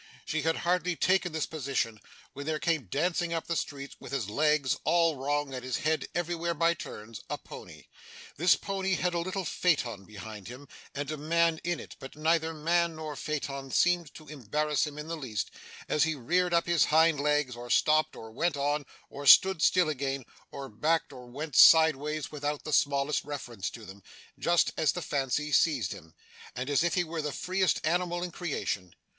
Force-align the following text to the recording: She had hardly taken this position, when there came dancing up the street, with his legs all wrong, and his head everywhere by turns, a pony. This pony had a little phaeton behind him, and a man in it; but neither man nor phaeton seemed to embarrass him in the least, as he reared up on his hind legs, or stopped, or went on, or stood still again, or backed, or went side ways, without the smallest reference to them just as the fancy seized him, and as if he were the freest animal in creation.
She 0.25 0.41
had 0.41 0.55
hardly 0.55 0.95
taken 0.95 1.31
this 1.31 1.45
position, 1.45 1.99
when 2.33 2.47
there 2.47 2.57
came 2.57 2.87
dancing 2.87 3.33
up 3.35 3.45
the 3.45 3.55
street, 3.55 3.95
with 3.99 4.11
his 4.11 4.31
legs 4.31 4.75
all 4.83 5.15
wrong, 5.15 5.53
and 5.53 5.63
his 5.63 5.77
head 5.77 6.07
everywhere 6.15 6.55
by 6.55 6.73
turns, 6.73 7.21
a 7.29 7.37
pony. 7.37 7.83
This 8.35 8.55
pony 8.55 8.95
had 8.95 9.13
a 9.13 9.19
little 9.19 9.45
phaeton 9.45 10.05
behind 10.05 10.47
him, 10.47 10.67
and 10.95 11.11
a 11.11 11.17
man 11.17 11.59
in 11.63 11.79
it; 11.79 11.97
but 11.99 12.15
neither 12.15 12.51
man 12.51 12.95
nor 12.95 13.15
phaeton 13.15 13.69
seemed 13.69 14.11
to 14.15 14.27
embarrass 14.27 14.87
him 14.87 14.97
in 14.97 15.07
the 15.07 15.15
least, 15.15 15.51
as 15.87 16.01
he 16.03 16.15
reared 16.15 16.51
up 16.51 16.67
on 16.67 16.71
his 16.73 16.85
hind 16.85 17.19
legs, 17.19 17.55
or 17.55 17.69
stopped, 17.69 18.15
or 18.15 18.31
went 18.31 18.57
on, 18.57 18.87
or 19.11 19.27
stood 19.27 19.61
still 19.61 19.87
again, 19.87 20.25
or 20.51 20.67
backed, 20.67 21.13
or 21.13 21.27
went 21.27 21.55
side 21.55 21.95
ways, 21.95 22.31
without 22.31 22.63
the 22.63 22.73
smallest 22.73 23.23
reference 23.23 23.69
to 23.69 23.85
them 23.85 24.01
just 24.39 24.71
as 24.77 24.93
the 24.93 25.01
fancy 25.03 25.51
seized 25.51 25.91
him, 25.93 26.15
and 26.55 26.71
as 26.71 26.83
if 26.83 26.95
he 26.95 27.03
were 27.03 27.21
the 27.21 27.31
freest 27.31 27.79
animal 27.85 28.23
in 28.23 28.31
creation. 28.31 28.95